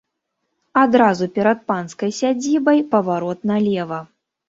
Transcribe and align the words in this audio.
Адразу 0.83 1.27
перад 1.35 1.61
панскай 1.69 2.17
сядзібай 2.23 2.85
паварот 2.97 3.39
налева. 3.55 4.05